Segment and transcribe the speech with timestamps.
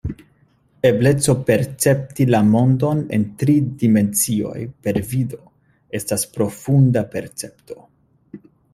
[0.89, 5.43] Ebleco percepti la mondon en tri dimensioj per vido
[6.01, 7.83] estas profunda percepto.